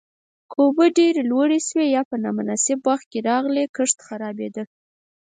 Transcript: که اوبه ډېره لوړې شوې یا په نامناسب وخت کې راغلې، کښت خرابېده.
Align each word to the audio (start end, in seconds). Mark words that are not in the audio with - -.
که 0.51 0.55
اوبه 0.65 0.85
ډېره 0.97 1.21
لوړې 1.31 1.59
شوې 1.67 1.85
یا 1.95 2.01
په 2.09 2.15
نامناسب 2.23 2.79
وخت 2.89 3.05
کې 3.11 3.19
راغلې، 3.29 3.63
کښت 3.75 3.97
خرابېده. 4.07 4.63